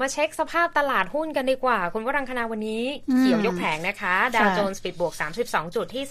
[0.00, 2.84] มาเช็คสภาพตลาดหุ้นกันดีกว่า คุณวรังคณาวันนี้
[3.18, 6.04] เขียวยกแผงนะคะ ดาวโจนส์ปิดบวก 32 จุดที่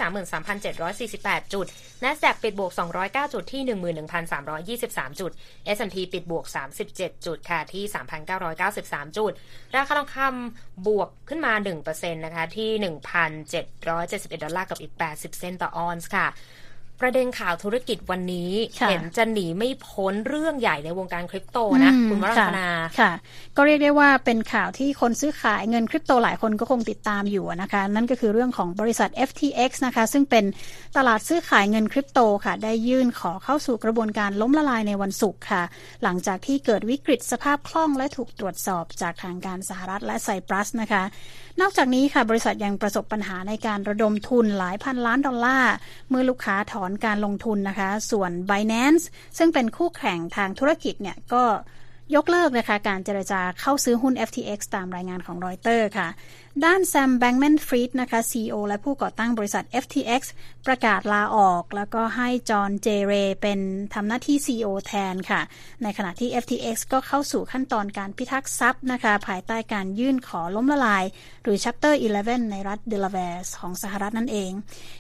[1.13, 1.65] 33,748 จุด
[2.04, 2.71] NASDAQ ปิดบวก
[3.04, 3.62] 209 จุดที่
[4.26, 5.32] 11,323 จุด
[5.76, 6.45] S&P ปิดบวก
[6.86, 7.84] 37 จุดค่ะที่
[8.52, 9.32] 3,993 จุด
[9.76, 11.54] ราคาทองคำบวกขึ้นมา
[11.86, 12.69] 1%นะคะที่
[13.58, 16.28] 1,771 ดอลลาร์กับอีก 80 เซนต์ต่อออนซ์ค่ะ
[17.01, 18.51] ประเด็นข่าวธุรกิจวันนี้
[18.89, 22.67] เห็นจะหนีไม่พ้นเรื่องใหญ่ในวงการคริปโตนะ คุณวรัตนา
[22.99, 23.12] ค่ะ
[23.57, 30.45] ก็เรียกได้ว่าเป็นข่าวที่คนซื้อขายเงินคริปโตหลายคนก็คงติดตามอยู่นะคะ นั่นก็คือเรื่องของบริษัท FTX นะคะ ซึ่งเป็น
[30.97, 35.63] ตลาดซื้อขายเงินคริปโตค่ะ ได้ยื่นขอเข้าสู่กระบวนการล้มละลายในวันศุกร์ค่ะ
[36.03, 41.03] หลังจากที่เกิดวิกฤตสภาพคล่องและถูกตรวจสอบจากทางการสหรัฐและไซปรัสนะคะ
[41.62, 45.73] นอกจากนี้ค่ะบริษัทยังประสบปัญหาในการระดมทุนหลายพันล้านดอลลาร์
[46.10, 49.06] เมื่อลูกค้าถอนการลงทุนนะคะ ส่วน Binance
[49.38, 51.43] ซึ่งเป็นคู่แข่งทางธุรกิจเนี่ยก็
[52.15, 56.08] ยกเลิกนะคะการเจรจาเข้าซื้อหุ้น FTX ตามรายงานของรอยเตอร์ค่ะ
[56.65, 60.22] ด้านแซมแบงก์แมนฟรีดนะคะ CEO และผู้ก่อตั้งบริษัท FTX
[60.67, 63.60] ประกาศลาออก แล้วก็ให้จอห์นเจเรย์เป็น
[63.93, 65.41] ทำหน้าที่ CEO แทนค่ะ
[65.84, 71.04] ในขณะที่ FTX ก็เข้าสู่ขั้นตอนการพิทักษ์ทรัพย์นะคะ ภายใต้การยื่นขอล้มละลาย
[71.43, 71.93] หรือ Chapter
[72.24, 74.52] 11 ในรัฐเดลาแวร์ของสหรัฐนั่นเอง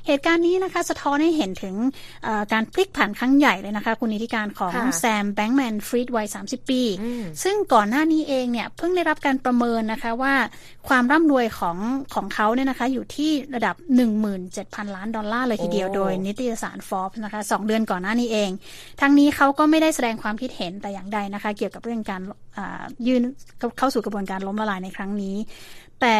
[0.07, 1.75] เหตุการณ์นี้นะคะสะท้อนให้เห็นถึง
[2.53, 6.81] การพลิกผันครั้งใหญ่เลยนะคะ คุณนิติการของแซมแบงก์แมนฟรีดวัย 30 ปี
[7.43, 10.33] ซึ่งก่อนหน้านี้เองเนี่ยเพิ่งได้รับการประเมินนะคะว่า
[10.89, 11.77] ความร่ำรวยของ
[12.15, 13.75] ของเขาเนี่ยนะคะอยู่ที่ระดับ
[14.31, 18.49] 17,000 ล้านดอลลาร์เลยทีเดียวโดยนิตยสารฟอร์บส์นะคะสองเดือนก่อนหน้านี้เอง
[19.01, 22.21] ทั้งนี้เขาก็ไม่ได้แสดงความคิดเห็นแต่อย่างใดนะคะ เกี่ยวกับเรื่องการ
[23.07, 23.21] ยื่น
[23.77, 25.35] เข้าสู่กระบวนการล้มละลายในครั้งนี้
[26.01, 26.17] แต่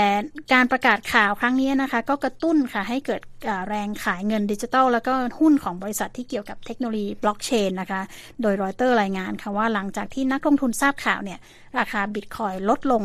[0.54, 3.22] การประกาศข่าวครั้งนี้นะคะ ก็กระตุ้นค่ะให้เกิด
[3.70, 8.02] แรงขายเงินดิจิทัล แล้วก็หุ้นของบริษัทที่เกี่ยวกับเทคโนโลยีบล็อกเชนนะคะ
[8.42, 11.40] โดยรอยเตอร์รายงานค่ะว่าหลังจากที่นักลงทุนทราบข่าวเนี่ย
[11.80, 13.04] ราคาบิตคอยน์ลดลง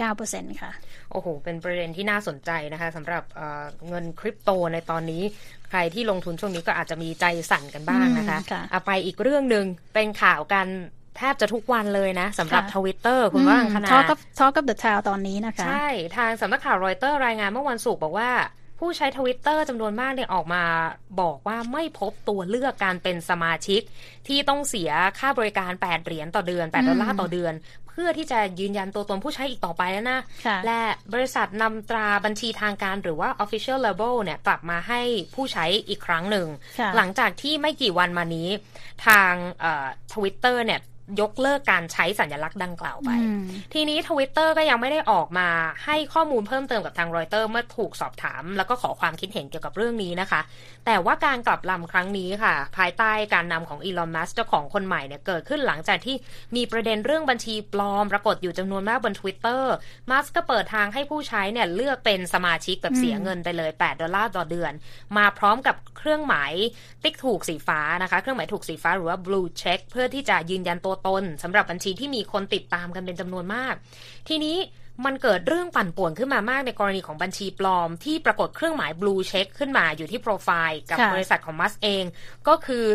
[0.00, 0.70] 3.9%ค่ะ
[1.12, 5.22] โอ้โห เป็นประเด็นที่น่าสนใจนะคะสำหรับเงินคริปโตในตอนนี้
[5.70, 10.66] ใครที่ลงทุนช่วงนี้ก็อาจจะมีใจสั่นกันบ้างนะคะคะไปอีกเรื่องหนึ่งเป็นข่าวกัน
[11.16, 18.30] แทบจะทุกวันเลยนะสำหรับทวิตเตอร์คุณวรังคณาทอกับทอกับเดอะทาวตอนนี้นะคะ ใช่ ทางสำนักข่าวรอยเตอร์รายงานเมื่อวันศุกร์บอกว่า
[18.78, 20.62] ผู้ใช้ทวิตเตอร์จำนวนมากเนี่ยออกมา
[21.20, 23.80] บอกว่าไม่พบตัวเลือกการเป็นสมาชิก
[24.28, 27.54] ที่ต้องเสียค่าบริการ 8 เหรียญต่อเดือน 8 ดอลลาร์ต่อเดือน
[27.88, 30.20] เพื่อที่จะยืนยันตัวตนผู้ใช้อีกต่อไปแล้วนะ
[30.66, 30.80] และ
[31.12, 35.00] บริษัทนำตราบัญชีทางการหรือว่า official label เนี่ยกลับมาให้
[35.34, 36.46] ผู้ใช้อีกครั้งหนึ่ง
[36.96, 38.48] หลังจากที่ไม่กี่วันมานี้
[39.06, 39.32] ทาง
[40.12, 40.80] ทวิตเตอร์เนี่ย
[41.20, 43.10] ยกเลิกการใช้สัญลักษณ์ดังกล่าวไป
[43.74, 45.48] ทีนี้ทวิตเตอร์ก็ยังไม่ได้ออกมา
[45.84, 50.40] ให้ข้อมูลเพิ่มเติมกับทางรอยเตอร์เมื่อถูกสอบถาม แล้วก็ขอความคิดเห็นเกี่ยวกับเรื่องนี้นะคะ
[50.86, 56.16] แต่ว่าการกลับลำครั้งนี้ค่ะ ภายใต้การนำของอีลอนมัสก์เจ้าของคนใหม่เนี่ยเกิดขึ้นหลังจากที่
[56.56, 59.62] มีประเด็นเรื่องบัญชีปลอม ปรากฏอยู่จำนวนมากบน Twitter
[60.10, 64.72] มัสก็เปิดทางให้ผู้ใช้เนี่ยเลือกเป็นสมาชิกแบบเสียเงินไปเลย 8 ดอลลาร์ต่อเดือน
[65.16, 66.52] มาพร้อมกับเครื่องหมาย
[67.02, 73.74] ติ๊กถูกสีฟ้านะคะ เครื่องหมายถูกสีฟ้าหรือว่า blue check เพื่อที่จะยืนยันตัวตนสำหรับบัญชีที่มีคนติดตามกันเป็นจำนวนมาก
[74.28, 74.56] ทีนี้
[75.04, 82.04] มันเกิดเรื่องปั่นป่วนขึ้นมามากในกรณีของบัญชีปลอม ที่ปรากฏเครื่องหมาย blue check ขึ้นมาอยู่ที่โปรไฟล์กับบริษัทของมัสเอง
[82.48, 82.86] ก็คือ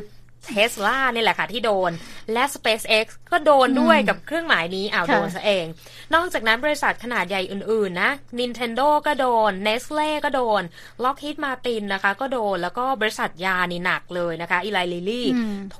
[0.47, 1.91] เทสลาเนี่ยแหละค่ะที่โดน
[2.33, 5.65] และ SpaceX ก็โดนด้วยกับเครื่องหมายนี้อ้าวโดนซะเอง
[6.13, 10.61] นอกจากนั้นบริษัทขนาดใหญ่อื่น ๆ นะ Nintendo ก็โดน Nestle ก็โดน
[11.03, 15.27] Lockheed Martin นะคะ ก็โดนแล้วก็บริษัทยานี่หนักเลยนะคะ อีไลลิลี่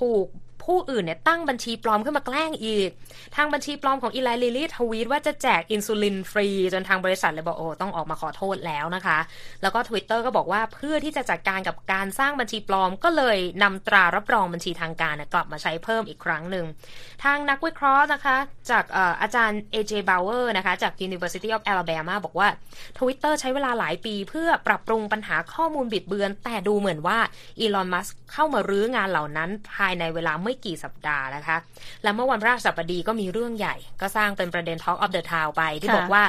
[0.00, 0.26] ถูก
[0.68, 2.88] ผู้อื่นเนี่ยตั้งบัญชีปลอมขึ้นมาแกล้งอีก
[3.36, 9.18] ทางบัญชีปลอมของอีไลลิลี่ทวีตว่าจะแจกอินซูลินฟรี จนทางบริษัทเลยบอกโอ้ต้องออกมาขอโทษแล้วนะคะ
[9.62, 16.64] แล้วก็ Twitter ก็บอกว่าเพื่อที่จะจัดการกับการสร้างบัญชีปลอม ก็เลยนำตรารับรองบัญชีทางการกลับมาใช้เพิ่มอีกครั้งหนึ่ง
[17.24, 18.36] ทางนักวิเคราะห์นะคะ
[18.70, 18.84] จาก
[19.22, 22.48] อาจารย์ AJ Bauer นะคะจาก University of Alabama บอกว่า
[22.98, 27.18] Twitter ใช้เวลาหลายปี เพื่อปรับปรุงปัญหาข้อมูลบิดเบือน แต่ดูเหมือนว่า
[27.60, 31.56] อีลอนมัสเข้ามารื้องานเหล่านั้นภายในเวลาไม่กี่สัปดาห์นะคะ
[32.02, 36.22] และเมื่อวันพฤหัสบดีก็มีเรื่องใหญ่ ก็สร้างเป็นประเด็น Talk of the Town ไป ที่บอกว่า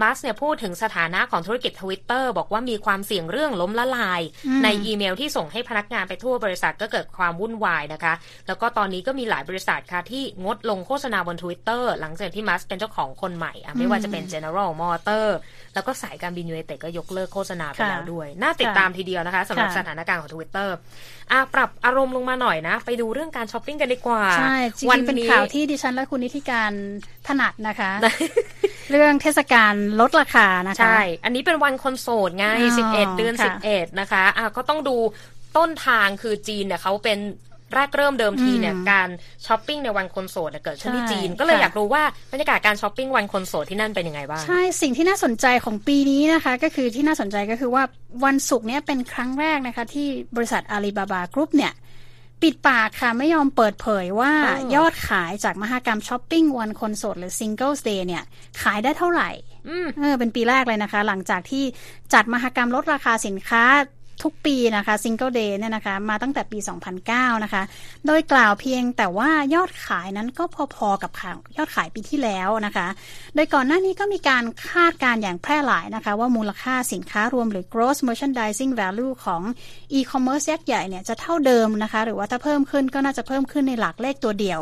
[0.00, 4.20] มัสเนี่ยพูดถึงสถานะของธุรกิจทวิตเตอร์บอกว่ามีความเสี่ยงเรื่องล้มละลาย
[4.64, 8.14] ในอีเมลที่ส่งให้พนักงานไปทั่วบริษัทก็เกิดความวุ่นวายนะคะ
[8.46, 15.26] แล้วก็ตอนนี้ก็มีหลายบริษัทค่ะที่งดลงโฆษณาบน Twitter หลังจากที่มัสก์เป็นเจ้าของคนใหม่ไม่ว่าจะเป็น General Motor
[15.74, 20.68] แล้วก็สายการบินยูไนเต็ดก็ยกเลิกโฆษณาไปแล้วด้วย น่าติดตามทีเดียวนะคะสำหรับสถานการณ์ของ Twitter
[21.32, 26.72] อะปรับอารมณ์ลงมาหน่อยนะ ไปดูเรื่องการช้อปปิ้งกันดีกว่า ใช่จริงๆเป็นข่าวที่ดิฉันและคุณนิติการ
[27.26, 27.90] ถนัดนะคะ
[28.90, 32.46] เรื่องเทศกาลลดราคานะคะ ใช่ อันนี้เป็นวันคนโสดไง
[32.82, 33.34] 11เดือน
[33.66, 34.96] 11นะคะอะก็ต้องดู
[35.56, 37.18] ต้นทางคือจีนเนี่ยเขาเป็น
[37.74, 39.08] แรกเริ่มเดิมทีเนี่ยการ
[39.46, 47.82] ช้อปปิ้งในวันคนโสดเกิดขึ้นที่จีน ก็เลยอยากรู้ว่าบรรยากาศการช้อปปิ้งวันคนโสดที่นั่นเป็นยังไงบ้าง ใช่ สิ่งที่น่าสนใจของปีนี้นะคะ ก็คือที่น่าสนใจก็คือว่า
[48.24, 51.72] วันศุกร์เนี้ยเป็นครั้งแรกนะคะ ที่บริษัทอาลีบาบากรุ๊ปเนี่ย
[52.42, 54.32] ปิดปากค่ะ ไม่ยอมเปิดเผยว่า
[54.74, 58.24] ยอดขายจากมหกรรมช้อปปิ้งวันคนโสดหรือ Singles Day เนี่ย
[58.62, 59.30] ขายได้เท่าไหร่
[60.00, 61.64] เออเป็นปีแรกเลยนะคะ หลังจากที่
[62.12, 63.64] จัดมหกรรมลดราคาสินค้า
[64.22, 66.58] ทุกปีนะคะ Singles Day เนี่ยนะคะมาตั้งแต่ปี
[67.00, 67.62] 2009 นะคะ
[68.06, 70.44] โดยกล่าวเพียงแต่ว่ายอดขายนั้นก็
[70.76, 71.10] พอๆกับ
[71.56, 72.86] ยอดขายปีที่แล้วนะคะ
[73.34, 79.42] โดยก่อนหน้านี้ก็มีการคาดการณ์อย่างแพร่หลายนะคะ ว่ามูลค่าสินค้ารวมหรือ gross merchandising value ของ
[79.98, 84.60] e-commerce ยักษ์ใหญ่เนี่ยจะเท่าเดิมนะคะ หรือว่าถ้าเพิ่มขึ้นก็น่าจะเพิ่มขึ้นในหลักเลขตัวเดียว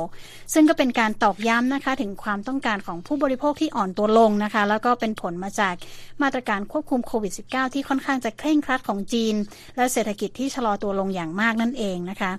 [0.55, 5.75] ซึ่งก็เป็นการตอกย้ำนะคะถึงความต้องการของผู้บริโภคที่อ่อนตัวลงนะคะ แล้วก็เป็นผลมาจาก
[6.23, 9.35] มาตรการควบคุมโควิด -19 ที่ค่อนข้างจะเคร่งครัดของจีน
[9.77, 12.33] และเศรษฐกิจที่ชะลอตัวลงอย่างมากนั่นเองนะคะ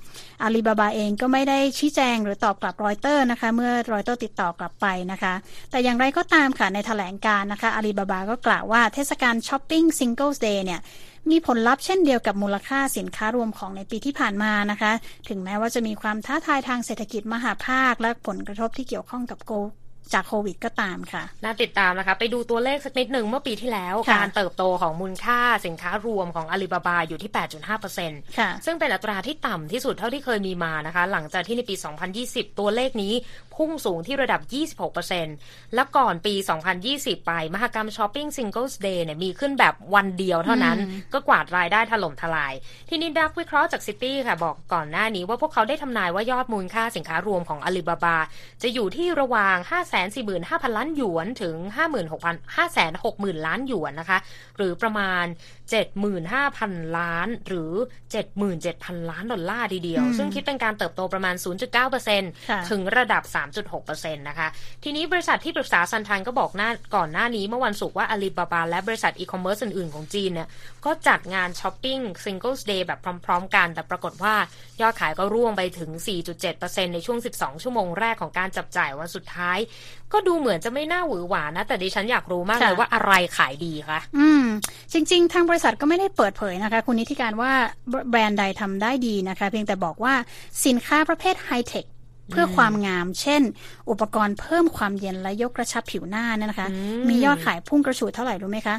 [0.43, 5.33] อาลีบาบาเองก็ไม่ได้ชี้แจงหรือตอบกลับรอยเตอร์นะคะ เมื่อรอยเตอร์ติดต่อกลับไปนะคะ
[5.71, 10.81] แต่อย่างไรก็ตามค่ะในแถลงการณ์นะคะอาลีบาบาก็กล่าวว่าเทศกาลช้อปปิ้ง Singles Day เนี่ย
[11.31, 14.91] มีผลลัพธ์เช่นเดียวกับมูลค่าสินค้ารวมของในปีที่ผ่านมานะคะ
[15.29, 27.31] ถึงแม้ว่าจะมีความท้าทายทางเศรษฐกิจมหภาคและผลกระทบที่เกี่ยวข้องกับจากโควิดก็ตามค่ะ น่าติดตามนะคะ ไปดูตัวเลขสักนิดหนึ่งเมื่อปีที่แล้ว การเติบโตของมูลค่าสินค้ารวมของอาลีบาบาอยู่ที่
[27.97, 31.75] 8.5%ซึ่งเป็นอัตราที่ต่ำที่สุดเท่าที่เคยมีมานะคะ หลังจากที่ในปี
[32.17, 33.13] 2020 ตัวเลขนี้
[33.55, 34.41] พุ่งสูงที่ระดับ
[35.07, 36.33] 26%และก่อนปี
[36.81, 40.77] 2020 ไป มหกรรมช้อปปิ้ง Singles Day เนี่ยมีขึ้นแบบวันเดียวเท่านั้น
[41.13, 42.53] ก็กวาดรายได้ถล่มทลาย
[42.89, 48.17] ทีนี้นักวิเคราะห์จากซิตี้ค่ะ บอกก่อนหน้านี้ว่าพวกเขาได้ทำนายว่ายอดมูลค่าสินค้ารวมของอาลีบาบา
[48.63, 49.57] จะอยู่ที่ระหว่าง
[49.95, 54.19] 545,000 ล้านหยวนถึง 56,000 560,000 ล้านหยวนนะคะ
[54.57, 55.25] หรือประมาณ
[55.71, 57.73] 75,000 ล้าน หรือ
[58.41, 61.35] 77,000 ล้านดอลลาร์ทีเดียว ซึ่งคิดเป็นการเติบโตประมาณ
[62.03, 63.23] 0.9%ถึงระดับ
[63.69, 64.47] 3.6%นะคะ
[64.83, 70.47] ทีนี้บริษัทที่ปรึกษา Syntun ก็บอกหน้าก่อนหน้านี้เมื่อวันศุกร์ว่าอาลีบาบาและบริษัทอีคอมเมิร์ซอื่น ๆ ของจีนเนี่ย
[70.85, 74.35] ก็จัดงานช้อปปิ้ง Singles Day แบบพร้อม ๆ กัน แต่ปรากฏว่า
[74.81, 75.89] ยอดขายก็ร่วงไปถึง
[76.43, 79.57] 4.7%ในช่วง 12 ชั่วโมงแรกของการจับจ่ายวันสุดท้าย
[80.13, 84.43] ก็ดูเหมือนจะไม่น่าหวือหวานะ แต่ดิฉันอยากรู้มากเลยว่าอะไรขายดีคะอืม
[84.93, 87.51] จริง ๆ ทางบริษัทก็ไม่ได้เปิดเผยนะคะ คุณนิติการว่า
[88.09, 90.13] แบรนด์ใดทำได้ดีนะคะ เพียงแต่บอกว่า
[90.65, 91.85] สินค้าประเภทไฮเทค
[92.29, 93.41] เพื่อความงาม เช่น
[93.89, 96.67] อุปกรณ์เพิ่มความเย็นและยกกระชับผิวหน้าเนี่ยนะคะ
[97.09, 98.75] มียอดขายพุ่งกระฉูดเท่าไหร่รู้ไหมคะ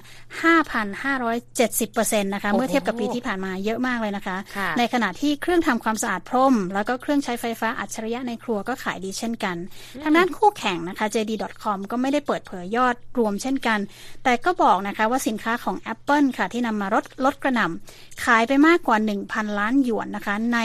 [1.14, 4.36] 5,570%นะคะ เมื่อเทียบกับปีที่ผ่านมาเยอะมากเลยนะคะ
[4.78, 9.56] ในขณะที่เครื่องทำความสะอาดพรม แล้วก็เครื่องใช้ไฟฟ้าอัจฉริยะในครัวก็ขายดีเช่นกัน
[10.02, 13.78] ทางด้านคู่แข่งนะคะ JD.com ก็ไม่ได้เปิดเผยยอดรวมเช่นกัน
[14.24, 18.96] แต่ก็บอกนะคะว่าสินค้าของ Apple ค่ะที่นำมาลดลดกระหน่ำขายไปมากกว่า
[19.28, 20.58] 1,000 ล้านหยวนนะคะใน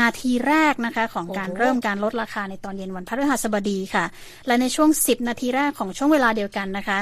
[0.00, 4.04] นาทีแรกนะคะของการเริ่มการลดราคาในตอนเย็นวันพฤหัสบดีค่ะ
[4.46, 6.98] และในช่วง 10 นาทีแรกของช่วงเวลาเดียวกันนะคะ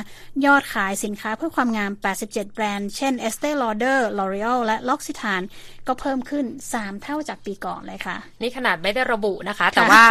[0.47, 1.91] ยอดขายสินค้าเพื่อความงาม
[2.23, 5.47] 87 แบรนด์ เช่น Estee Lauder L'Oreal และ L'Occitane
[5.87, 10.05] ก็เพิ่มขึ้น 3 เท่าจากปีก่อนเลยค่ะ นี่ขนาดไม่ได้ระบุนะคะ แต่ว่า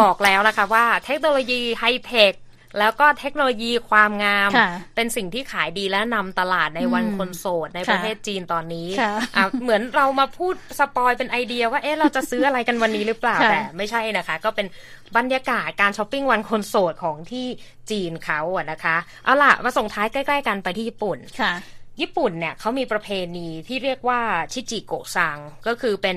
[0.00, 2.32] บอกแล้วนะคะว่าเทคโนโลยีไฮเทค
[2.78, 4.50] แล้วก็เทคโนโลยีความงาม
[4.96, 8.88] เป็นสิ่งที่ขายดีและนำตลาดในวันคนโสดในประเทศจีนตอนนี้
[9.62, 14.66] เหมือนเรามาพูด spoil เป็นไอเดียว่าเอ๊ะเราจะซื้ออะไรกันวันนี้หรือเปล่าแต่ไม่ใช่นะคะ ก็เป็น
[15.16, 17.46] บรรยากาศการช้อปปิ้งวันคนโสดของที่
[17.90, 21.18] จีนเขาอะนะคะเอาล่ะมาส่งท้ายใกล้ ๆ กันไปที่ญี่ปุ่น
[22.00, 24.20] ญี่ปุ่นเนี่ยเขามีประเพณีที่เรียกว่า
[24.52, 26.16] ชิจิโกซัง ก็คือเป็น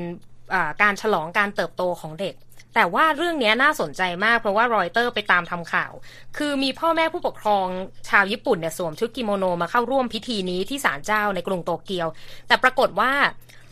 [0.82, 2.36] การฉลองการเติบโตของเด็ก
[2.76, 5.92] แต่ว่าเรื่องนี้น่าสนใจมากเพราะว่ารอยเตอร์ไปตามทำข่าว
[6.38, 7.68] คือมีพ่อแม่ผู้ปกครอง
[8.10, 12.08] ชาวญี่ปุ่นเนี่ยสวมชุดกิโมโนมาเข้าร่วมพิธีนี้ที่ศาลเจ้าในกรุงโตเกียว
[12.48, 13.12] แต่ปรากฏว่า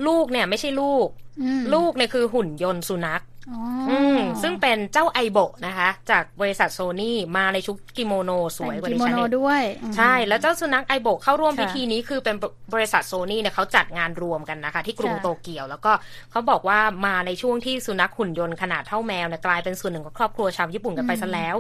[0.08, 1.08] ลูกเนี่ยไม่ใช่ลูก
[1.74, 3.24] ลูกเนี่ยคือหุ่นยนต์สุนัข
[3.89, 9.62] อืมซึ่งเป็นเจ้าไอโบนะคะ จากบริษัทโซนี่มาในชุดกิโมโนสวยกว่าดิฉันด้วย
[9.97, 12.36] ใช่แล้วเจ้าสุนัขไอโบเข้าร่วมพิธีนี้คือเป็น
[12.73, 15.91] บริษัทโซนี่เนี่ยเขาจัดงานรวมกันนะคะ ที่กรุงโตเกียว แล้วก็
[16.32, 21.56] เขาบอกว่ามาในช่วงที่สุนัขหุ่นยนต์ขนาดเท่าแมวเนี่ยกลายเป็นส่วนหนึ่งของครอบครัวชาวญี่ปุ่นกันไปซะแล้ว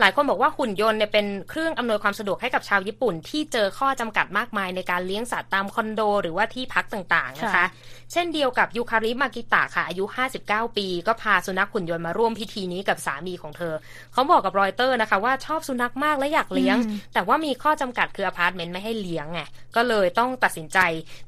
[0.00, 7.64] หลายคนบอกว่าหุ่นยนต์เนี่ยเป็นเครื่องอำนวยความสะดวกให้กับชาวญี่ปุ่น ที่เจอข้อจำกัดมากมายในการเลี้ยงสัตว์ตามคอนโด หรือว่าที่พักต่างๆนะคะ
[8.12, 10.04] เช่นเดียวกับยูคาริมากิตะค่ะอายุ
[10.40, 13.74] 59 ปีก็พาสุนัขหุ่นยนต์มาร่วมพิธีนี้กับสามีของเธอ
[14.12, 16.76] เขาบอกกับรอยเตอร์นะคะ ว่าชอบสุนัขมากและอยากเลี้ยง
[17.14, 19.40] แต่ว่ามีข้อจำกัดคืออพาร์ตเมนต์ไม่ให้เลี้ยงไง
[19.76, 20.78] ก็เลยต้องตัดสินใจ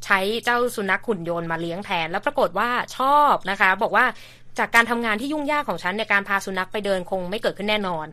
[0.05, 4.05] ใช้เจ้าสุนัขหุ่นยนต์มาเลี้ยงแทน แล้วปรากฏว่าชอบนะคะ บอกว่า
[4.59, 8.07] จากการทำงานที่ยุ่งยากของฉันในการพาสุนัขไปเดินคงไม่เกิดขึ้นแน่นอน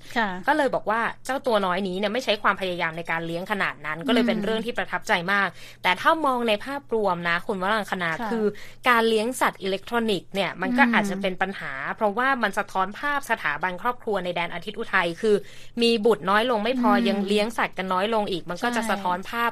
[0.47, 5.47] ก็เลยบอกว่าเจ้าตัวน้อยนี้เนี่ยไม่ใช้ความพยายามในการเลี้ยงขนาดนั้น ก็เลยเป็นเรื่องที่ประทับใจมาก
[5.83, 8.45] แต่ถ้ามองในภาพรวมนะ คุณวรังคณาคือ
[8.89, 15.35] การเลี้ยงสัตว์อิเล็กทรอนิกส์เนี่ยมันก็อาจจะเป็นปัญหา เพราะว่ามันสะท้อนภาพสถาบันครอบครัวในแดนอาทิตย์อุทัยคือ
[15.81, 19.51] มีบุตรน้อยลงไม่พอยังเลี้ยงสัตว์กันน้อยลงอีก มันก็จะสะท้อนภาพ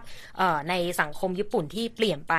[0.69, 2.33] ในสังคมญี่ปุ่นที่เปลี่ยนไป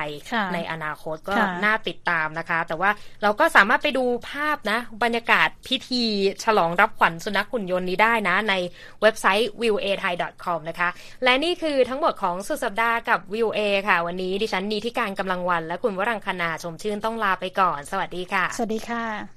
[0.53, 1.33] ในอนาคตก็
[1.65, 2.89] น่าติดตามนะคะ แต่ว่า
[3.23, 6.03] เราก็สามารถไปดูภาพนะ บรรยากาศพิธี
[6.43, 8.53] ฉลองรับขวัญสุนัขหุ่นยนต์นี้ได้นะ ใน
[9.01, 10.89] เว็บไซต์ v i e w a t h a i c o m นะคะ
[11.23, 19.36] และนี่คือทั้งหมดของสุดสัปดาห์กับ v i e w a ค่ะ วันนี้ดิฉันนีที่การกำลังวัน และคุณวรังคณาชมชื่นต้องลาไปก่อน สวัสดีค่ะ สวัสดีค่ะ